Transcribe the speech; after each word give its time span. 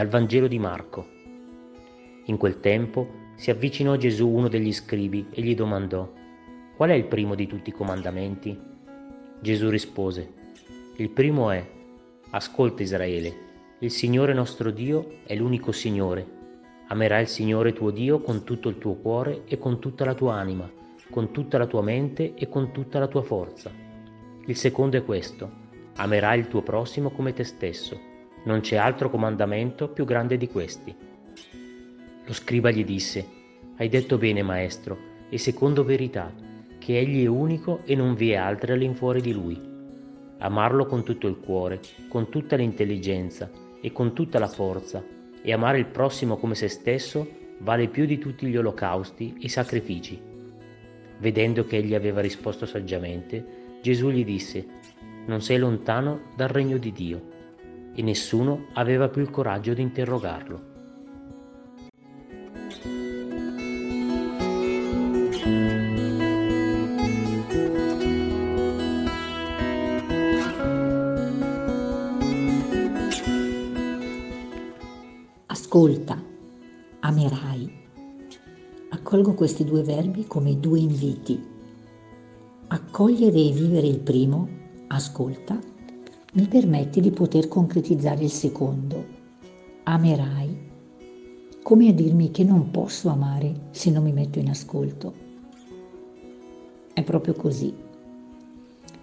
Dal 0.00 0.08
Vangelo 0.08 0.46
di 0.46 0.58
Marco. 0.58 1.06
In 2.24 2.38
quel 2.38 2.60
tempo 2.60 3.06
si 3.34 3.50
avvicinò 3.50 3.92
a 3.92 3.96
Gesù 3.98 4.26
uno 4.28 4.48
degli 4.48 4.72
scribi 4.72 5.26
e 5.30 5.42
gli 5.42 5.54
domandò, 5.54 6.10
Qual 6.74 6.88
è 6.88 6.94
il 6.94 7.04
primo 7.04 7.34
di 7.34 7.46
tutti 7.46 7.68
i 7.68 7.74
comandamenti? 7.74 8.58
Gesù 9.40 9.68
rispose, 9.68 10.32
Il 10.96 11.10
primo 11.10 11.50
è, 11.50 11.62
Ascolta 12.30 12.82
Israele, 12.82 13.34
il 13.80 13.90
Signore 13.90 14.32
nostro 14.32 14.70
Dio 14.70 15.18
è 15.24 15.34
l'unico 15.34 15.72
Signore. 15.72 16.26
Amerai 16.88 17.20
il 17.20 17.28
Signore 17.28 17.74
tuo 17.74 17.90
Dio 17.90 18.20
con 18.20 18.44
tutto 18.44 18.70
il 18.70 18.78
tuo 18.78 18.94
cuore 18.94 19.42
e 19.44 19.58
con 19.58 19.78
tutta 19.78 20.06
la 20.06 20.14
tua 20.14 20.36
anima, 20.36 20.79
con 21.10 21.32
tutta 21.32 21.58
la 21.58 21.66
tua 21.66 21.82
mente 21.82 22.34
e 22.34 22.48
con 22.48 22.72
tutta 22.72 22.98
la 22.98 23.08
tua 23.08 23.22
forza. 23.22 23.70
Il 24.46 24.56
secondo 24.56 24.96
è 24.96 25.04
questo, 25.04 25.50
amerai 25.96 26.38
il 26.38 26.48
tuo 26.48 26.62
prossimo 26.62 27.10
come 27.10 27.32
te 27.32 27.44
stesso. 27.44 27.98
Non 28.44 28.60
c'è 28.60 28.76
altro 28.76 29.10
comandamento 29.10 29.88
più 29.88 30.04
grande 30.04 30.38
di 30.38 30.48
questi. 30.48 30.94
Lo 32.24 32.32
scriba 32.32 32.70
gli 32.70 32.84
disse, 32.84 33.26
Hai 33.76 33.88
detto 33.88 34.16
bene, 34.16 34.42
maestro, 34.42 34.96
e 35.28 35.36
secondo 35.36 35.84
verità, 35.84 36.32
che 36.78 36.98
egli 36.98 37.24
è 37.24 37.28
unico 37.28 37.80
e 37.84 37.94
non 37.94 38.14
vi 38.14 38.30
è 38.30 38.36
altre 38.36 38.72
all'infuori 38.72 39.20
di 39.20 39.32
lui. 39.32 39.60
Amarlo 40.38 40.86
con 40.86 41.04
tutto 41.04 41.26
il 41.26 41.38
cuore, 41.38 41.80
con 42.08 42.30
tutta 42.30 42.56
l'intelligenza 42.56 43.50
e 43.80 43.92
con 43.92 44.14
tutta 44.14 44.38
la 44.38 44.48
forza, 44.48 45.04
e 45.42 45.52
amare 45.52 45.78
il 45.78 45.86
prossimo 45.86 46.36
come 46.36 46.54
se 46.54 46.68
stesso 46.68 47.28
vale 47.58 47.88
più 47.88 48.06
di 48.06 48.18
tutti 48.18 48.46
gli 48.46 48.56
olocausti 48.56 49.36
e 49.40 49.48
sacrifici. 49.48 50.29
Vedendo 51.20 51.66
che 51.66 51.76
egli 51.76 51.94
aveva 51.94 52.22
risposto 52.22 52.64
saggiamente, 52.64 53.78
Gesù 53.82 54.08
gli 54.08 54.24
disse, 54.24 54.66
Non 55.26 55.42
sei 55.42 55.58
lontano 55.58 56.32
dal 56.34 56.48
regno 56.48 56.78
di 56.78 56.92
Dio 56.92 57.22
e 57.94 58.02
nessuno 58.02 58.68
aveva 58.72 59.08
più 59.08 59.20
il 59.20 59.30
coraggio 59.30 59.74
di 59.74 59.82
interrogarlo. 59.82 60.68
Ascolta, 75.46 76.20
amerai. 77.00 77.79
Accolgo 79.10 79.34
questi 79.34 79.64
due 79.64 79.82
verbi 79.82 80.28
come 80.28 80.60
due 80.60 80.78
inviti. 80.78 81.44
Accogliere 82.68 83.40
e 83.40 83.50
vivere 83.50 83.88
il 83.88 83.98
primo, 83.98 84.48
ascolta, 84.86 85.58
mi 86.34 86.46
permette 86.46 87.00
di 87.00 87.10
poter 87.10 87.48
concretizzare 87.48 88.22
il 88.22 88.30
secondo. 88.30 89.04
Amerai. 89.82 90.56
Come 91.60 91.88
a 91.88 91.92
dirmi 91.92 92.30
che 92.30 92.44
non 92.44 92.70
posso 92.70 93.08
amare 93.08 93.52
se 93.72 93.90
non 93.90 94.04
mi 94.04 94.12
metto 94.12 94.38
in 94.38 94.48
ascolto. 94.48 95.12
È 96.92 97.02
proprio 97.02 97.34
così. 97.34 97.74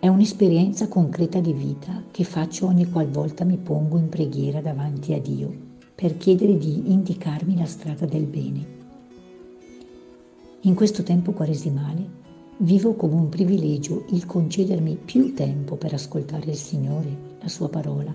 È 0.00 0.08
un'esperienza 0.08 0.88
concreta 0.88 1.38
di 1.38 1.52
vita 1.52 2.02
che 2.10 2.24
faccio 2.24 2.66
ogni 2.66 2.90
qualvolta 2.90 3.44
mi 3.44 3.56
pongo 3.56 3.98
in 3.98 4.08
preghiera 4.08 4.60
davanti 4.60 5.12
a 5.12 5.20
Dio 5.20 5.56
per 5.94 6.16
chiedere 6.16 6.58
di 6.58 6.90
indicarmi 6.90 7.56
la 7.56 7.66
strada 7.66 8.04
del 8.04 8.24
bene. 8.24 8.81
In 10.64 10.74
questo 10.74 11.02
tempo 11.02 11.32
quaresimale 11.32 12.20
Vivo 12.58 12.94
come 12.94 13.14
un 13.14 13.28
privilegio 13.28 14.04
il 14.10 14.24
concedermi 14.24 14.94
più 14.94 15.34
tempo 15.34 15.74
per 15.74 15.94
ascoltare 15.94 16.50
il 16.50 16.56
Signore, 16.56 17.36
la 17.40 17.48
sua 17.48 17.68
parola, 17.68 18.14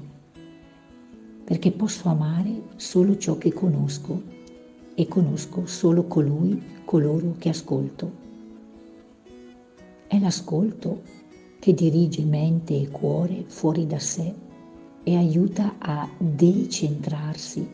perché 1.43 1.71
posso 1.71 2.07
amare 2.07 2.61
solo 2.77 3.17
ciò 3.17 3.37
che 3.37 3.51
conosco 3.51 4.21
e 4.95 5.05
conosco 5.09 5.65
solo 5.65 6.03
colui, 6.05 6.61
coloro 6.85 7.35
che 7.37 7.49
ascolto. 7.49 8.11
È 10.07 10.17
l'ascolto 10.17 11.01
che 11.59 11.73
dirige 11.73 12.23
mente 12.23 12.79
e 12.79 12.87
cuore 12.87 13.43
fuori 13.47 13.85
da 13.85 13.99
sé 13.99 14.33
e 15.03 15.15
aiuta 15.17 15.75
a 15.79 16.09
decentrarsi, 16.17 17.67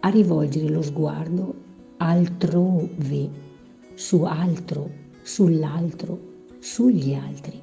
a 0.00 0.08
rivolgere 0.10 0.68
lo 0.68 0.82
sguardo 0.82 1.54
altrove, 1.96 3.43
su 3.94 4.22
altro 4.22 5.02
sull'altro, 5.24 6.20
sugli 6.58 7.14
altri. 7.14 7.58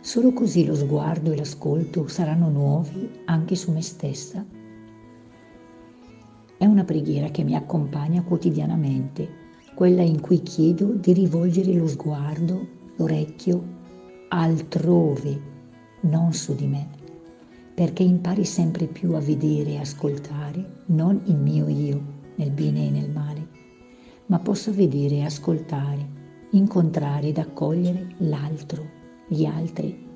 Solo 0.00 0.32
così 0.32 0.64
lo 0.64 0.74
sguardo 0.74 1.30
e 1.30 1.36
l'ascolto 1.36 2.08
saranno 2.08 2.48
nuovi 2.48 3.10
anche 3.26 3.54
su 3.54 3.70
me 3.70 3.82
stessa. 3.82 4.42
È 6.56 6.64
una 6.64 6.84
preghiera 6.84 7.28
che 7.28 7.44
mi 7.44 7.54
accompagna 7.54 8.22
quotidianamente, 8.22 9.28
quella 9.74 10.00
in 10.00 10.22
cui 10.22 10.40
chiedo 10.40 10.86
di 10.94 11.12
rivolgere 11.12 11.74
lo 11.74 11.86
sguardo, 11.86 12.66
l'orecchio 12.96 13.76
altrove, 14.28 15.40
non 16.00 16.32
su 16.32 16.54
di 16.54 16.66
me, 16.66 16.88
perché 17.74 18.02
impari 18.02 18.46
sempre 18.46 18.86
più 18.86 19.12
a 19.12 19.20
vedere 19.20 19.72
e 19.72 19.78
ascoltare 19.80 20.82
non 20.86 21.20
il 21.26 21.36
mio 21.36 21.68
io 21.68 22.00
nel 22.36 22.50
bene 22.50 22.86
e 22.86 22.90
nel 22.90 23.10
male, 23.10 23.37
ma 24.28 24.38
posso 24.38 24.72
vedere 24.72 25.16
e 25.16 25.24
ascoltare 25.24 26.16
incontrare 26.50 27.28
ed 27.28 27.38
accogliere 27.38 28.14
l'altro, 28.18 28.86
gli 29.26 29.44
altri. 29.44 30.06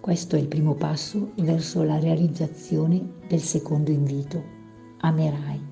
Questo 0.00 0.36
è 0.36 0.38
il 0.38 0.48
primo 0.48 0.74
passo 0.74 1.32
verso 1.36 1.82
la 1.82 1.98
realizzazione 1.98 3.16
del 3.28 3.40
secondo 3.40 3.90
invito, 3.90 4.42
amerai. 5.00 5.66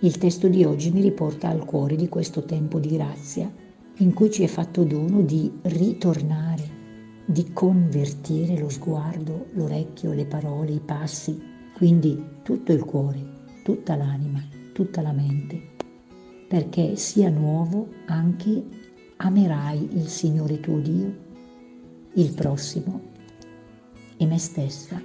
Il 0.00 0.18
testo 0.18 0.48
di 0.48 0.64
oggi 0.64 0.92
mi 0.92 1.00
riporta 1.00 1.48
al 1.48 1.64
cuore 1.64 1.96
di 1.96 2.08
questo 2.08 2.44
tempo 2.44 2.78
di 2.78 2.90
grazia 2.90 3.50
in 3.98 4.12
cui 4.12 4.30
ci 4.30 4.44
è 4.44 4.46
fatto 4.46 4.84
dono 4.84 5.22
di 5.22 5.50
ritornare, 5.62 6.82
di 7.24 7.52
convertire 7.52 8.58
lo 8.58 8.68
sguardo, 8.68 9.46
l'orecchio, 9.54 10.12
le 10.12 10.26
parole, 10.26 10.72
i 10.72 10.80
passi, 10.80 11.40
quindi 11.74 12.22
tutto 12.42 12.72
il 12.72 12.84
cuore, 12.84 13.62
tutta 13.64 13.96
l'anima, 13.96 14.42
tutta 14.74 15.00
la 15.00 15.12
mente 15.12 15.72
perché 16.54 16.96
sia 16.96 17.30
nuovo 17.30 17.88
anche 18.06 18.62
amerai 19.16 19.96
il 19.96 20.06
Signore 20.08 20.60
tuo 20.60 20.78
Dio, 20.78 21.12
il 22.12 22.32
prossimo 22.34 23.00
e 24.16 24.26
me 24.26 24.38
stessa. 24.38 25.00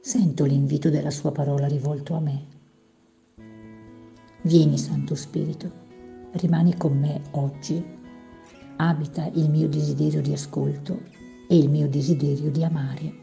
Sento 0.00 0.44
l'invito 0.44 0.90
della 0.90 1.10
sua 1.10 1.32
parola 1.32 1.66
rivolto 1.66 2.14
a 2.14 2.20
me. 2.20 2.46
Vieni 4.42 4.76
Santo 4.76 5.14
Spirito, 5.14 5.70
rimani 6.32 6.76
con 6.76 6.98
me 6.98 7.20
oggi, 7.32 7.84
abita 8.76 9.28
il 9.34 9.48
mio 9.48 9.68
desiderio 9.68 10.20
di 10.20 10.32
ascolto 10.32 11.00
e 11.48 11.56
il 11.56 11.70
mio 11.70 11.88
desiderio 11.88 12.50
di 12.50 12.62
amare. 12.62 13.21